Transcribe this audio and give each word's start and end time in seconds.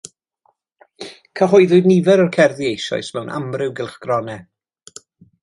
Cyhoeddwyd 1.39 1.89
nifer 1.91 2.23
o'r 2.23 2.31
cerddi 2.39 2.67
eisoes 2.71 3.13
mewn 3.19 3.31
amryw 3.37 3.77
gylchgronau. 3.83 4.43